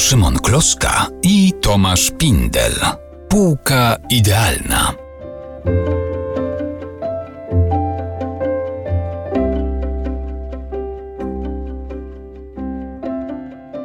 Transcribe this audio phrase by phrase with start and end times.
[0.00, 2.72] Szymon Kloszka i Tomasz Pindel.
[3.28, 4.92] Półka idealna.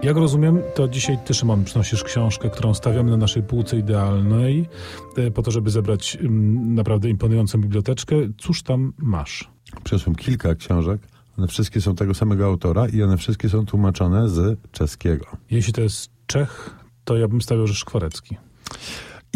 [0.04, 4.70] Jak rozumiem, to dzisiaj ty, Szymon, przynosisz książkę, którą stawiamy na naszej półce idealnej,
[5.18, 8.16] e, po to, żeby zebrać mm, naprawdę imponującą biblioteczkę.
[8.38, 9.50] Cóż tam masz?
[9.84, 11.15] Przyniosłem kilka książek.
[11.38, 15.26] One wszystkie są tego samego autora i one wszystkie są tłumaczone z czeskiego.
[15.52, 18.38] Jeśli to jest Czech, to ja bym stawiał, że Szkwarecki.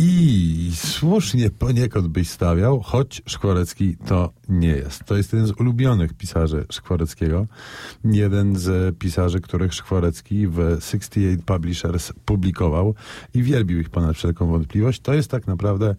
[0.02, 5.03] I słusznie poniekąd byś stawiał, choć Szkwarecki to nie jest.
[5.03, 7.48] To jest jeden z ulubionych pisarzy Szkwareckiego.
[8.03, 12.95] Jeden z pisarzy, których Szkwarecki w 68 Publishers publikował
[13.34, 15.02] i wielbił ich ponad wszelką wątpliwość.
[15.02, 15.95] To jest tak naprawdę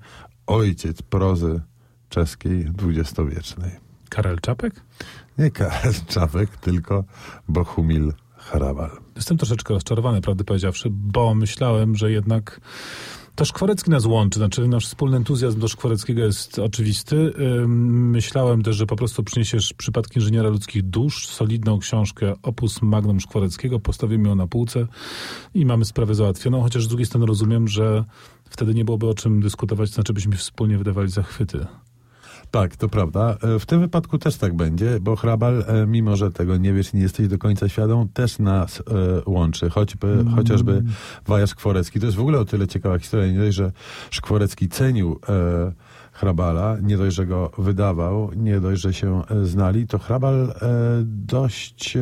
[0.46, 1.60] ojciec prozy
[2.08, 3.70] czeskiej dwudziestowiecznej.
[4.08, 4.82] Karel Czapek?
[5.40, 7.04] Nie Karel Czapek, tylko
[7.48, 8.90] Bohumil Hrabal.
[9.16, 12.60] Jestem troszeczkę rozczarowany, prawdę powiedziawszy, bo myślałem, że jednak
[13.34, 17.32] to Szkwarecki nas łączy, znaczy nasz wspólny entuzjazm do Szkwareckiego jest oczywisty.
[17.66, 23.80] Myślałem też, że po prostu przyniesiesz przypadki inżyniera ludzkich dusz, solidną książkę opus magnum Szkwareckiego,
[23.80, 24.86] postawimy ją na półce
[25.54, 28.04] i mamy sprawę załatwioną, chociaż z drugiej strony rozumiem, że
[28.50, 31.66] wtedy nie byłoby o czym dyskutować, to znaczy byśmy wspólnie wydawali zachwyty.
[32.50, 33.36] Tak, to prawda.
[33.42, 36.94] E, W tym wypadku też tak będzie, bo Hrabal, e, mimo że tego nie wiesz
[36.94, 38.82] i nie jesteś do końca świadom, też nas e,
[39.26, 39.70] łączy.
[39.70, 40.82] Choćby, Chociażby
[41.26, 42.00] Waja Szkworecki.
[42.00, 43.32] To jest w ogóle o tyle ciekawa historia.
[43.32, 43.72] Nie dość, że
[44.10, 45.20] Szkworecki cenił
[46.12, 50.54] Hrabala, nie dość, że go wydawał, nie dość, że się znali, to Hrabal
[51.04, 51.98] dość...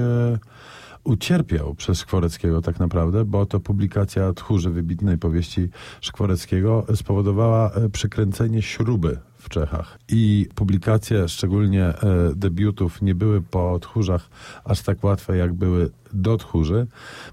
[1.04, 5.69] Ucierpiał przez Szkworeckiego tak naprawdę, bo to publikacja Tchórzy, wybitnej powieści
[6.00, 9.98] Szkworeckiego, spowodowała przykręcenie śruby w Czechach.
[10.08, 11.94] I publikacje, szczególnie e,
[12.36, 14.28] debiutów, nie były po Tchórzach
[14.64, 16.86] aż tak łatwe, jak były do Tchórzy,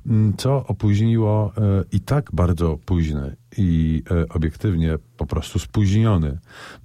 [0.06, 6.38] m, co opóźniło e, i tak bardzo późny i e, obiektywnie po prostu spóźniony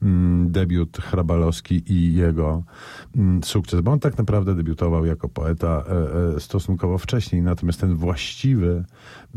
[0.02, 2.62] mm, debiut Hrabalowski i jego
[3.16, 5.84] mm, sukces, bo on tak naprawdę debiutował jako poeta
[6.36, 8.84] e, stosunkowo wcześniej, natomiast ten właściwy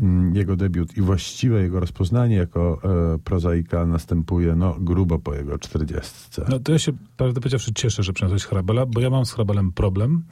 [0.00, 2.80] mm, jego debiut i właściwe jego rozpoznanie jako
[3.24, 6.46] prozaika następuje no, grubo po jego czterdziestce.
[6.48, 9.72] No to ja się, prawdę powiedziawszy, cieszę, że przyniosłeś Hrabala, bo ja mam z Hrabalem
[9.72, 10.22] problem.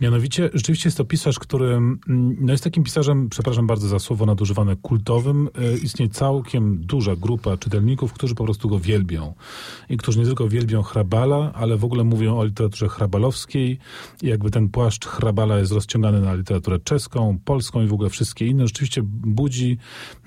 [0.00, 2.00] Mianowicie, rzeczywiście jest to pisarz, który mm,
[2.40, 5.48] no jest takim pisarzem, przepraszam bardzo za słowo nadużywane, kultowym.
[5.58, 9.34] E, Istnieje całkiem duża grupa czytelników, którzy po prostu go wielbią.
[9.88, 13.78] I którzy nie tylko wielbią Hrabala, ale w ogóle mówią o literaturze hrabalowskiej.
[14.22, 18.46] I jakby ten płaszcz Hrabala jest rozciągany na literaturę czeską, polską i w ogóle wszystkie
[18.46, 18.66] inne.
[18.66, 19.78] Rzeczywiście budzi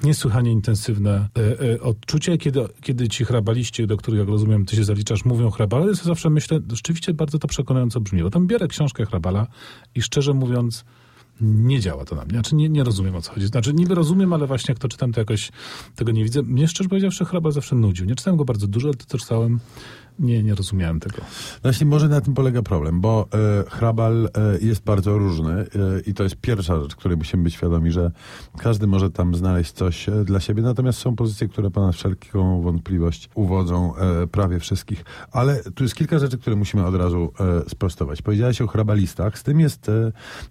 [0.04, 2.38] niesłychanie intensywne e, e, odczucie.
[2.38, 6.30] Kiedy, kiedy ci hrabaliści, do których, jak rozumiem, ty się zaliczasz, mówią Hrabala, to zawsze
[6.30, 8.24] myślę, rzeczywiście bardzo to przekonująco brzmi.
[8.24, 9.48] Bo tam biorę książkę Hrabala
[9.96, 10.86] i szczerze mówiąc,
[11.42, 12.34] nie działa to na mnie.
[12.34, 13.48] Znaczy nie, nie rozumiem o co chodzi.
[13.48, 15.52] Znaczy niby rozumiem, ale właśnie jak to czytam, to jakoś
[15.96, 16.44] tego nie widzę.
[16.44, 18.06] Mnie szczerze powiedziawszy Hrabal zawsze nudził.
[18.06, 19.60] Nie czytałem go bardzo dużo, ale to co czytałem,
[20.20, 21.18] nie, nie rozumiałem tego.
[21.64, 23.28] Właśnie może na tym polega problem, bo
[23.68, 24.30] e, Hrabal e,
[24.66, 25.66] jest bardzo różny e,
[26.06, 28.12] i to jest pierwsza rzecz, której musimy być świadomi, że
[28.58, 33.30] każdy może tam znaleźć coś e, dla siebie, natomiast są pozycje, które ponad wszelką wątpliwość
[33.36, 35.06] uwodzą e, prawie wszystkich.
[35.32, 37.32] Ale tu jest kilka rzeczy, które musimy od razu
[37.66, 38.22] e, sprostować.
[38.22, 39.92] Powiedziałeś o hrabalistach, z tym jest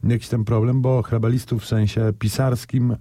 [0.05, 2.97] jakiś ten problem, bo hrabalistów w sensie pisarskim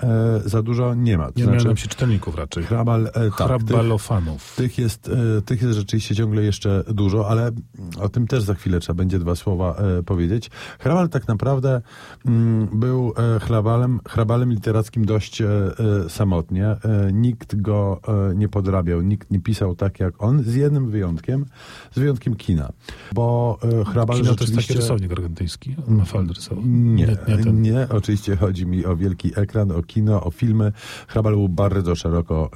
[0.46, 1.32] za dużo nie ma.
[1.32, 2.64] To Nie miałem się czytelników raczej.
[2.64, 4.54] Hrabal, tak, tych- Hrabalofanów.
[4.56, 7.52] tych jest, e, tych jest rzeczywiście ciągle jeszcze dużo, ale
[8.00, 10.50] o tym też za chwilę trzeba będzie dwa słowa e, powiedzieć.
[10.80, 11.82] Hrabal tak naprawdę
[12.26, 16.66] mm, był e, hrabalem, hrabalem literackim dość e, e, samotnie.
[16.68, 16.78] E,
[17.14, 18.02] nikt go
[18.32, 21.46] e, nie podrabiał, nikt nie pisał tak jak on, z jednym wyjątkiem,
[21.92, 22.72] z wyjątkiem kina.
[23.14, 24.74] Bo e, hrabal Kino to jest taki rzeczywiście...
[24.74, 25.76] rysownik argentyński.
[25.88, 26.62] On ma faldę rysową.
[26.66, 27.98] Nie, nie, nie, ten.
[27.98, 30.72] oczywiście chodzi mi o wielki ekran, o kino, o filmy.
[31.08, 32.50] Hrabal był bardzo szeroko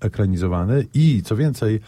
[0.00, 1.80] ekranizowany i co więcej,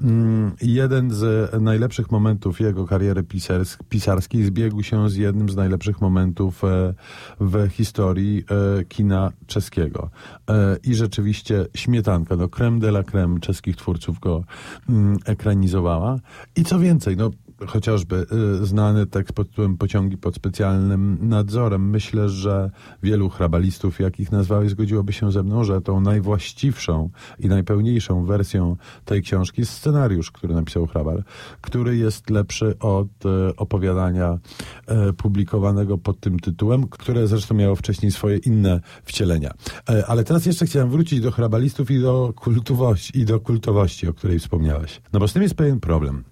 [0.00, 6.00] mm, jeden z najlepszych momentów jego kariery pisarsk- pisarskiej zbiegł się z jednym z najlepszych
[6.00, 6.94] momentów e,
[7.40, 8.44] w historii
[8.80, 10.10] e, kina czeskiego.
[10.50, 14.44] E, I rzeczywiście śmietanka, no creme de la creme czeskich twórców go
[14.88, 16.18] mm, ekranizowała.
[16.56, 17.30] I co więcej, no
[17.66, 18.26] chociażby
[18.62, 21.90] y, znany tekst pod tytułem Pociągi pod specjalnym nadzorem.
[21.90, 22.70] Myślę, że
[23.02, 29.22] wielu hrabalistów, jakich nazwałeś, zgodziłoby się ze mną, że tą najwłaściwszą i najpełniejszą wersją tej
[29.22, 31.22] książki jest scenariusz, który napisał hrabal,
[31.60, 34.38] który jest lepszy od e, opowiadania
[34.86, 39.50] e, publikowanego pod tym tytułem, które zresztą miało wcześniej swoje inne wcielenia.
[39.90, 44.14] E, ale teraz jeszcze chciałem wrócić do hrabalistów i do kultowości, i do kultowości, o
[44.14, 45.00] której wspomniałeś.
[45.12, 46.24] No bo z tym jest pewien problem.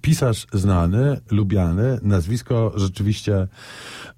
[0.00, 3.48] Pisarz znany, lubiany, nazwisko rzeczywiście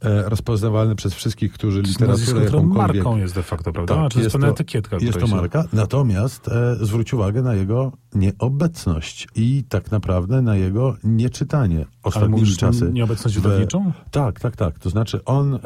[0.00, 2.76] e, rozpoznawalne przez wszystkich, którzy literaturę jakąkolwiek...
[3.04, 3.94] marką jest de facto, prawda?
[3.94, 4.96] Tak, Znaczy, to jest pewna to- etykietka.
[4.96, 10.42] Jest to której się- marka, natomiast e, zwróć uwagę na jego nieobecność i tak naprawdę
[10.42, 12.90] na jego nieczytanie Ale ostatnimi mówisz czasy.
[12.92, 13.92] nieobecność w- wydawniczą?
[14.10, 14.78] Tak, tak, tak.
[14.78, 15.58] To znaczy on e,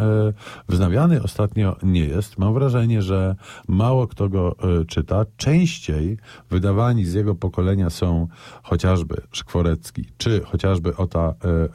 [0.69, 2.39] wznawiany ostatnio nie jest.
[2.39, 3.37] Mam wrażenie, że
[3.69, 5.25] mało kto go e, czyta.
[5.37, 6.17] Częściej
[6.51, 8.29] wydawani z jego pokolenia są
[8.63, 11.69] chociażby Szkworecki, czy chociażby Ota e, e,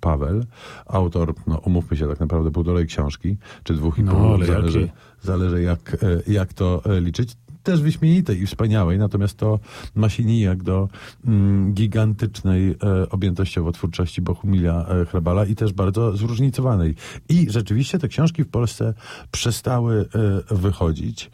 [0.00, 0.44] Paweł,
[0.86, 4.88] autor, no umówmy się, tak naprawdę półtorej książki, czy dwóch i No, pół, ale zależy,
[5.22, 7.36] zależy jak, e, jak to e, liczyć.
[7.62, 9.58] Też wyśmienitej i wspaniałej, natomiast to
[9.94, 10.88] ma się nijak do
[11.26, 16.94] mm, gigantycznej e, objętościowo twórczości Bohumilia e, Hrabala i też bardzo zróżnicowanej.
[17.28, 18.94] I rzeczywiście te książki w Polsce
[19.30, 20.08] przestały
[20.50, 21.30] e, wychodzić.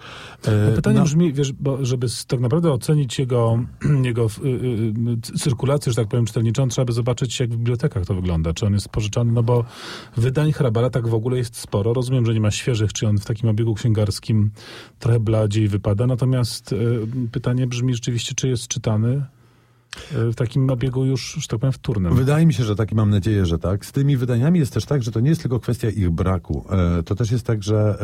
[0.47, 3.59] E, No Pytanie no, brzmi, wiesz, bo żeby tak naprawdę ocenić jego,
[4.03, 4.49] jego y,
[5.35, 8.53] y, cyrkulację, że tak powiem, czytelniczą, trzeba by zobaczyć, jak w bibliotekach to wygląda.
[8.53, 9.65] Czy on jest pożyczany, no bo
[10.17, 11.93] wydań Hrabala tak w ogóle jest sporo.
[11.93, 14.51] Rozumiem, że nie ma świeżych, czy on w takim obiegu księgarskim
[14.99, 16.07] trochę bladziej wypada.
[16.19, 19.23] Natomiast y, pytanie brzmi rzeczywiście, czy jest czytany
[20.13, 22.15] w takim obiegu już, że tak powiem, wtórnym.
[22.15, 23.87] Wydaje mi się, że tak i mam nadzieję, że tak.
[23.87, 26.65] Z tymi wydaniami jest też tak, że to nie jest tylko kwestia ich braku.
[26.71, 27.99] E, to też jest tak, że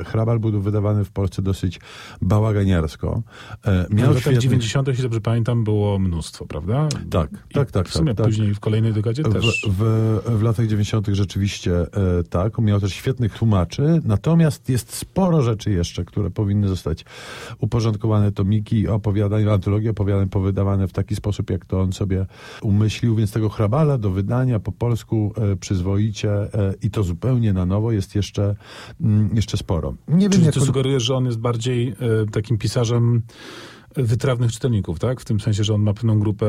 [0.00, 1.80] e, Hrabal był wydawany w Polsce dosyć
[2.22, 3.22] bałaganiarsko.
[3.64, 6.88] E, w miał latach świetnych- 90., jeśli dobrze pamiętam, było mnóstwo, prawda?
[7.10, 7.88] Tak, I tak, tak.
[7.88, 8.26] W sumie tak, tak.
[8.26, 9.66] później w kolejnej dekadzie też.
[9.68, 11.06] W, w, w latach 90.
[11.12, 11.86] rzeczywiście
[12.30, 12.58] tak.
[12.58, 17.04] Miał też świetnych tłumaczy, natomiast jest sporo rzeczy jeszcze, które powinny zostać
[17.58, 18.32] uporządkowane.
[18.32, 22.26] Tomiki opowiadań, antologii opowiadań powydawane w taki sposób, jak to on sobie
[22.62, 27.66] umyślił, więc tego hrabala do wydania po polsku e, przyzwoicie e, i to zupełnie na
[27.66, 28.54] nowo jest jeszcze,
[29.00, 29.94] mm, jeszcze sporo.
[30.08, 31.94] Nie wiem, Czyli jak ty sugerujesz, że on jest bardziej e,
[32.32, 33.22] takim pisarzem
[33.96, 35.20] wytrawnych czytelników, tak?
[35.20, 36.46] W tym sensie, że on ma pewną grupę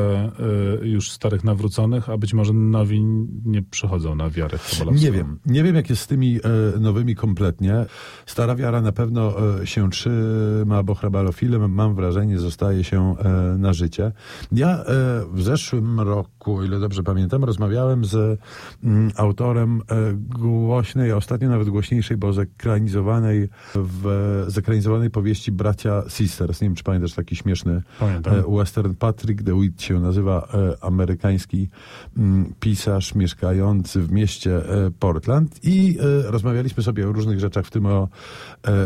[0.80, 3.00] e, już starych nawróconych, a być może nowi
[3.44, 5.04] nie przechodzą na wiarę Sobolewską.
[5.04, 5.38] Nie wiem.
[5.46, 7.86] Nie wiem, jak jest z tymi e, nowymi kompletnie.
[8.26, 13.28] Stara wiara na pewno e, się trzyma, bo hrabalofilem, mam wrażenie, zostaje się e,
[13.58, 14.12] na życie.
[14.52, 14.84] Ja
[15.32, 18.40] w zeszłym roku, o ile dobrze pamiętam, rozmawiałem z
[18.84, 19.82] mm, autorem
[20.18, 26.60] głośnej, a ostatnio nawet głośniejszej, bo zekranizowanej w zekranizowanej powieści Bracia Sisters.
[26.60, 28.34] Nie wiem, czy pamiętasz taki śmieszny Pamiętam.
[28.34, 28.94] e, western.
[28.94, 31.68] Patrick DeWitt się nazywa, e, amerykański
[32.16, 37.86] mm, pisarz mieszkający w mieście e, Portland i rozmawialiśmy sobie o różnych rzeczach, w tym
[37.86, 38.08] o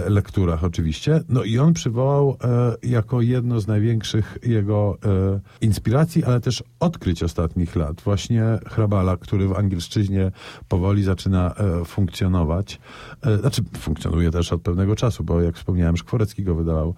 [0.09, 1.21] lekturach oczywiście.
[1.29, 2.37] No i on przywołał
[2.83, 4.99] jako jedno z największych jego
[5.61, 10.33] inspiracji, ale też odkryć ostatnich lat właśnie Hrabala, który w angielszczyźnie
[10.69, 11.55] powoli zaczyna
[11.85, 12.81] funkcjonować.
[13.41, 16.95] Znaczy funkcjonuje też od pewnego czasu, bo jak wspomniałem, Szkworecki go wydawał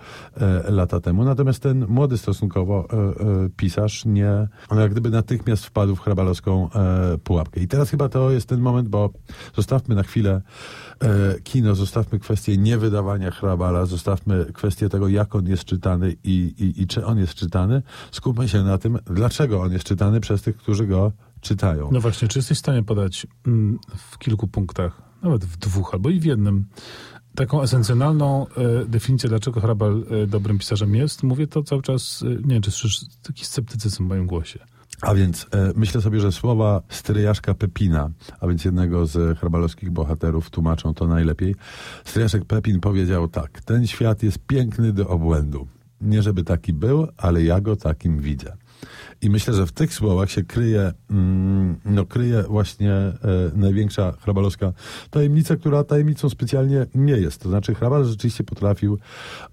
[0.68, 1.24] lata temu.
[1.36, 6.70] Natomiast ten młody stosunkowo e, e, pisarz nie, on jak gdyby natychmiast wpadł w hrabalowską
[6.70, 7.60] e, pułapkę.
[7.60, 9.10] I teraz chyba to jest ten moment, bo
[9.56, 10.42] zostawmy na chwilę
[11.00, 16.82] e, kino, zostawmy kwestię niewydawania hrabala, zostawmy kwestię tego, jak on jest czytany i, i,
[16.82, 17.82] i czy on jest czytany.
[18.10, 21.88] Skupmy się na tym, dlaczego on jest czytany przez tych, którzy go czytają.
[21.92, 26.10] No właśnie, czy jesteś w stanie podać mm, w kilku punktach, nawet w dwóch albo
[26.10, 26.64] i w jednym,
[27.36, 31.22] taką esencjonalną e, definicję, dlaczego Hrabal e, dobrym pisarzem jest?
[31.22, 34.58] Mówię to cały czas, e, nie wiem, czy słyszysz taki sceptycyzm w moim głosie.
[35.02, 38.10] A więc e, myślę sobie, że słowa stryjaszka Pepina,
[38.40, 41.54] a więc jednego z hrabalowskich bohaterów, tłumaczą to najlepiej.
[42.04, 45.66] Stryjaszek Pepin powiedział tak: Ten świat jest piękny do obłędu.
[46.00, 48.56] Nie żeby taki był, ale ja go takim widzę.
[49.22, 53.14] I myślę, że w tych słowach się kryje, mm, no, kryje właśnie e,
[53.54, 54.72] największa hrabalowska
[55.10, 57.42] tajemnica, która tajemnicą specjalnie nie jest.
[57.42, 58.98] To znaczy, hrabal rzeczywiście potrafił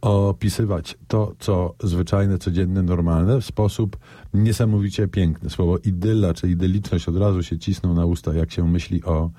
[0.01, 3.97] opisywać to, co zwyczajne, codzienne, normalne w sposób
[4.33, 5.49] niesamowicie piękny.
[5.49, 9.29] Słowo idylla czy idyliczność od razu się cisną na usta, jak się myśli o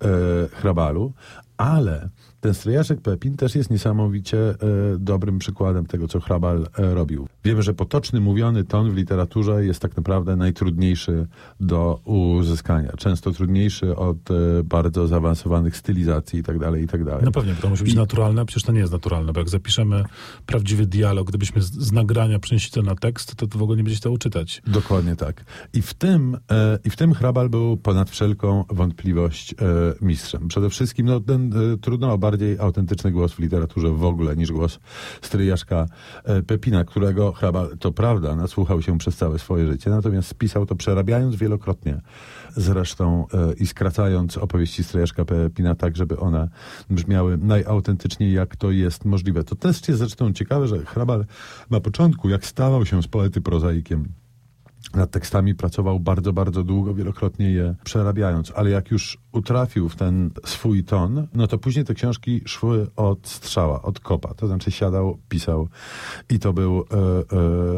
[0.00, 0.08] e,
[0.48, 1.12] hrabalu,
[1.56, 2.08] ale
[2.40, 4.56] ten strojaszek Pepin też jest niesamowicie e,
[4.98, 7.28] dobrym przykładem tego, co Hrabal e, robił.
[7.44, 11.26] Wiemy, że potoczny, mówiony ton w literaturze jest tak naprawdę najtrudniejszy
[11.60, 12.92] do uzyskania.
[12.96, 16.80] Często trudniejszy od e, bardzo zaawansowanych stylizacji itd.
[16.80, 17.18] itd.
[17.22, 19.40] No pewnie, bo to musi być I- naturalne, a przecież to nie jest naturalne, bo
[19.40, 20.04] jak zapiszemy
[20.46, 23.84] prawdziwy dialog, gdybyśmy z, z nagrania przenieśli to na tekst, to, to w ogóle nie
[23.84, 24.62] będzie się to uczytać.
[24.66, 25.44] Dokładnie tak.
[25.72, 29.56] I w tym, e, i w tym Hrabal był ponad wszelką wątpliwość e,
[30.00, 30.48] mistrzem.
[30.48, 34.52] Przede wszystkim no, ten, e, trudno o bardziej autentyczny głos w literaturze w ogóle niż
[34.52, 34.78] głos
[35.22, 35.86] stryjaszka
[36.24, 40.74] e, Pepina, którego Hrabal, to prawda, nasłuchał się przez całe swoje życie, natomiast spisał to
[40.74, 42.00] przerabiając wielokrotnie.
[42.56, 46.48] Zresztą e, i skracając opowieści stryjaszka Pepina tak, żeby one
[46.90, 49.44] brzmiały najautentyczniej, jak to jest możliwe.
[49.44, 51.24] To też jest zresztą ciekawe, że Hrabal
[51.70, 54.08] na początku, jak stawał się z poety prozaikiem,
[54.94, 60.30] nad tekstami pracował bardzo, bardzo długo, wielokrotnie je przerabiając, ale jak już utrafił w ten
[60.44, 64.34] swój ton, no to później te książki szły od strzała, od kopa.
[64.34, 65.68] To znaczy siadał, pisał
[66.30, 66.96] i to był e,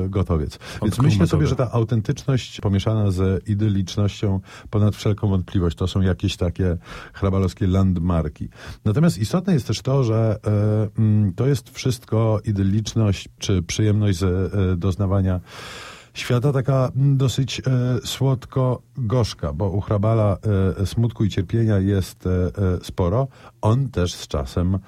[0.04, 0.58] e, gotowiec.
[0.82, 6.36] Więc myślę sobie, że ta autentyczność pomieszana z idylicznością ponad wszelką wątpliwość, to są jakieś
[6.36, 6.76] takie
[7.12, 8.48] hrabalowskie landmarki.
[8.84, 14.24] Natomiast istotne jest też to, że e, mm, to jest wszystko idyliczność czy przyjemność z
[14.24, 15.40] e, doznawania
[16.16, 17.62] świata taka dosyć e,
[18.04, 20.36] słodko-gorzka, bo u Hrabala
[20.80, 22.50] e, smutku i cierpienia jest e,
[22.82, 23.28] sporo.
[23.60, 24.78] On też z czasem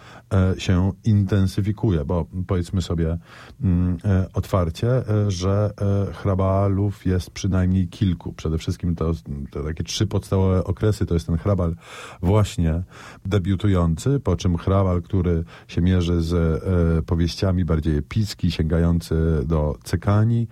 [0.59, 3.19] się intensyfikuje, bo powiedzmy sobie
[3.63, 3.99] mm,
[4.35, 4.89] otwarcie,
[5.29, 5.71] że
[6.13, 8.33] Hrabalów jest przynajmniej kilku.
[8.33, 9.13] Przede wszystkim to,
[9.51, 11.75] to takie trzy podstawowe okresy to jest ten Hrabal
[12.23, 12.83] właśnie
[13.27, 16.65] debiutujący, po czym Hrabal, który się mierzy z
[17.05, 19.15] powieściami bardziej epicki, sięgający
[19.47, 20.49] do cekani,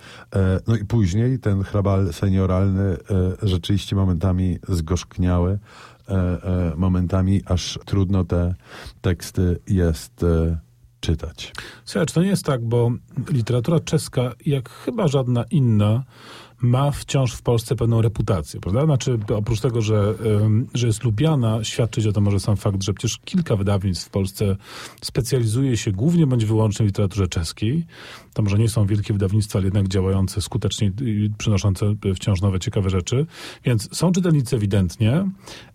[0.67, 2.97] no i później ten hrabal senioralny e,
[3.43, 5.59] rzeczywiście momentami zgorzkniały,
[6.09, 8.55] e, e, momentami aż trudno te
[9.01, 10.25] teksty jest
[11.01, 11.53] czytać.
[11.85, 12.91] Słuchaj, to nie jest tak, bo
[13.31, 16.05] literatura czeska, jak chyba żadna inna,
[16.61, 18.85] ma wciąż w Polsce pewną reputację, prawda?
[18.85, 20.15] Znaczy, oprócz tego, że,
[20.75, 24.57] że jest lubiana, świadczyć o tym może sam fakt, że przecież kilka wydawnictw w Polsce
[25.03, 27.87] specjalizuje się głównie bądź wyłącznie w literaturze czeskiej.
[28.35, 32.91] To może nie są wielkie wydawnictwa, ale jednak działające skutecznie i przynoszące wciąż nowe, ciekawe
[32.91, 33.27] rzeczy.
[33.65, 35.31] Więc są czytelnicy ewidentnie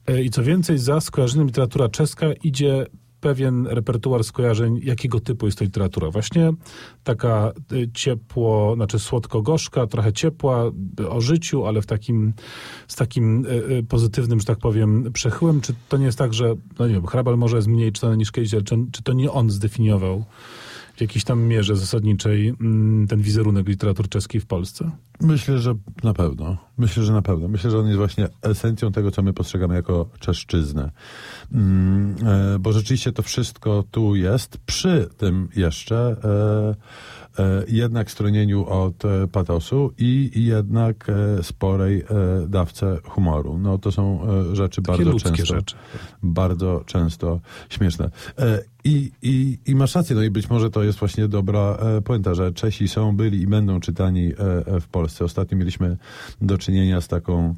[0.07, 2.85] e, i co więcej, za skojarzeniem literatura czeska idzie
[3.21, 6.09] pewien repertuar skojarzeń, jakiego typu jest to literatura.
[6.09, 6.53] Właśnie
[7.03, 10.71] taka y, ciepło, znaczy słodko-gorzka, trochę ciepła,
[11.09, 12.33] o życiu, ale w takim,
[12.87, 15.61] z takim y, y, pozytywnym, że tak powiem, przechyłem.
[15.61, 18.31] Czy to nie jest tak, że, no nie wiem, Hrabal może jest mniej czytany niż
[18.31, 20.25] kiedyś, ale czy, czy to nie on zdefiniował
[20.95, 24.91] w jakiejś tam mierze zasadniczej mm, ten wizerunek literatury czeskiej w Polsce?
[25.21, 26.57] Myślę, że na pewno.
[26.77, 27.47] Myślę, że na pewno.
[27.47, 30.91] Myślę, że on jest właśnie esencją tego, co my postrzegamy jako czeszczyznę.
[31.51, 34.57] Mm, e, bo rzeczywiście to wszystko tu jest.
[34.57, 36.75] Przy tym jeszcze e,
[37.67, 42.03] jednak stronieniu od e, patosu i jednak e, sporej e,
[42.47, 43.57] dawce humoru.
[43.57, 44.21] No to są
[44.53, 45.75] rzeczy Takie bardzo często rzeczy.
[46.23, 48.09] bardzo często śmieszne.
[48.83, 52.33] I, i, I masz rację, no i być może to jest właśnie dobra e, puenta,
[52.33, 55.25] że Czesi są, byli i będą czytani e, e, w Polsce.
[55.25, 55.97] Ostatnio mieliśmy
[56.41, 57.55] do czynienia z taką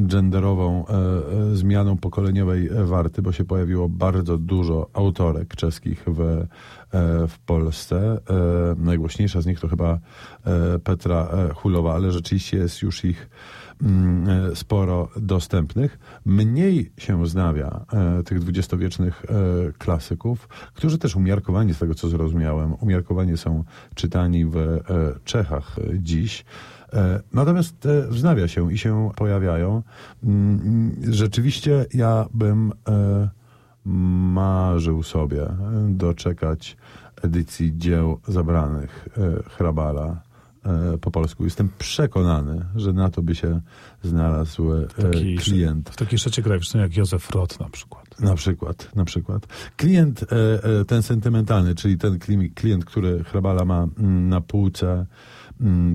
[0.00, 0.92] genderową e,
[1.52, 6.46] e, zmianą pokoleniowej warty, bo się pojawiło bardzo dużo autorek czeskich w, e,
[7.28, 8.18] w Polsce.
[8.76, 9.98] najgłośniejsza z nich to chyba
[10.84, 13.30] Petra Hulowa, ale rzeczywiście jest już ich
[13.82, 15.98] Mm, sporo dostępnych.
[16.24, 17.84] Mniej się znawia
[18.24, 19.26] tych dwudziestowiecznych
[19.78, 24.80] klasyków, którzy też umiarkowanie, z tego co zrozumiałem, umiarkowanie są czytani w
[25.24, 26.44] Czechach dziś.
[27.32, 29.82] Natomiast wznawia się i się pojawiają.
[30.24, 32.72] Mm, rzeczywiście ja bym
[34.34, 35.46] marzył sobie
[35.88, 36.76] doczekać
[37.22, 39.08] edycji dzieł zabranych
[39.56, 40.22] Hrabala
[40.64, 41.44] E, po polsku.
[41.44, 43.60] Jestem przekonany, że na to by się
[44.02, 45.90] znalazł e, Taki, klient.
[45.90, 48.20] W takiej szecie graficznej jak Józef Roth na przykład.
[48.20, 49.46] Na przykład, na przykład.
[49.76, 52.18] Klient e, ten sentymentalny, czyli ten
[52.54, 55.06] klient, który Hrabala ma mm, na półce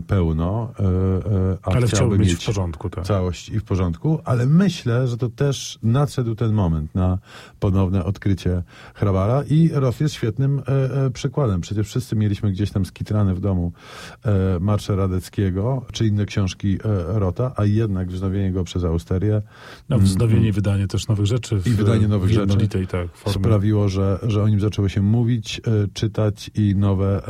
[0.07, 3.05] pełno, e, e, a ale chciałby mieć w porządku, tak.
[3.05, 7.17] całość i w porządku, ale myślę, że to też nadszedł ten moment na
[7.59, 8.63] ponowne odkrycie
[8.93, 11.61] Hrabala i Roth jest świetnym e, przykładem.
[11.61, 13.71] Przecież wszyscy mieliśmy gdzieś tam skitrane w domu
[14.59, 19.41] Marsze Radeckiego, czy inne książki Rota, a jednak wznowienie go przez Austerię.
[19.89, 21.59] No, wznowienie i wydanie też nowych rzeczy.
[21.59, 25.61] W, I wydanie nowych rzeczy tak, sprawiło, że, że o nim zaczęło się mówić,
[25.93, 27.21] czytać i nowe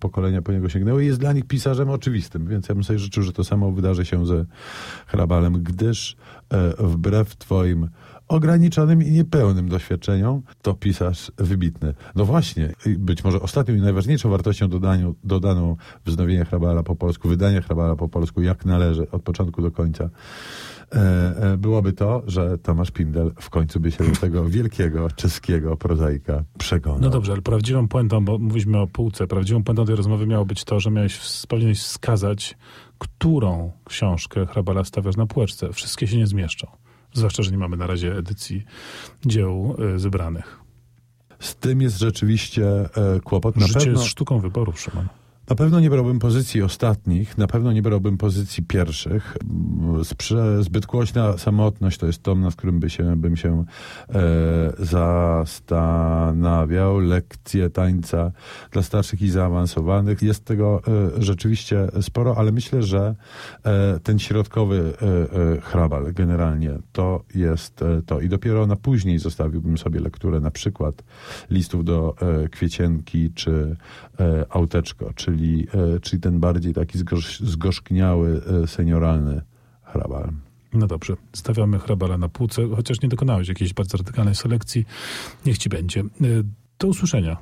[0.00, 1.04] pokolenia po niego sięgnęły.
[1.04, 4.04] Jest dla dla nich pisarzem oczywistym, więc ja bym sobie życzył, że to samo wydarzy
[4.04, 4.44] się ze
[5.06, 6.16] Hrabalem, gdyż
[6.50, 7.88] e, wbrew twoim
[8.32, 11.94] ograniczonym i niepełnym doświadczeniom, to pisarz wybitny.
[12.14, 17.60] No właśnie, być może ostatnią i najważniejszą wartością dodaniu, dodaną wznowienia Hrabala po polsku, wydania
[17.60, 20.10] Hrabala po polsku, jak należy, od początku do końca,
[20.92, 20.98] e,
[21.52, 26.44] e, byłoby to, że Tomasz Pindel w końcu by się do tego wielkiego czeskiego prozaika
[26.58, 27.00] przekonał.
[27.00, 30.64] No dobrze, ale prawdziwą puentą, bo mówiliśmy o półce, prawdziwą puentą tej rozmowy miało być
[30.64, 32.58] to, że miałeś, powinieneś wskazać,
[32.98, 35.72] którą książkę Hrabala stawiasz na półeczce.
[35.72, 36.81] Wszystkie się nie zmieszczą.
[37.12, 38.64] Zwłaszcza, że nie mamy na razie edycji
[39.26, 40.60] dzieł y, zebranych.
[41.38, 43.56] Z tym jest rzeczywiście e, kłopot.
[43.56, 43.92] Na Życie pewno...
[43.92, 45.08] jest sztuką wyborów, Szymon.
[45.50, 49.36] Na pewno nie brałbym pozycji ostatnich, na pewno nie brałbym pozycji pierwszych.
[50.60, 53.64] Zbyt głośna samotność to jest tom, nad którym by się, bym się
[54.08, 54.14] e,
[54.78, 56.98] zastanawiał.
[56.98, 58.32] Lekcje tańca
[58.70, 60.22] dla starszych i zaawansowanych.
[60.22, 60.90] Jest tego e,
[61.22, 63.14] rzeczywiście sporo, ale myślę, że
[63.64, 65.06] e, ten środkowy e,
[65.56, 68.20] e, hrabal generalnie to jest e, to.
[68.20, 71.02] I dopiero na później zostawiłbym sobie lekturę na przykład
[71.50, 73.76] listów do e, kwiecienki czy
[74.20, 79.42] e, auteczko, czyli, e, czyli ten bardziej taki zgorz, zgorzkniały, e, senioralny
[79.82, 80.32] hrabal.
[80.74, 84.84] No dobrze, stawiamy hrabala na półce, chociaż nie dokonałeś jakiejś bardzo radykalnej selekcji.
[85.46, 86.00] Niech ci będzie.
[86.00, 86.44] Y,
[86.78, 87.36] Do usłyszenia.